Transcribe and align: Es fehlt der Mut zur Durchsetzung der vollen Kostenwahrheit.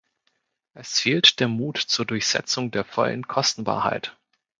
Es 0.73 0.99
fehlt 0.99 1.39
der 1.39 1.47
Mut 1.47 1.77
zur 1.77 2.05
Durchsetzung 2.07 2.71
der 2.71 2.83
vollen 2.83 3.27
Kostenwahrheit. 3.27 4.17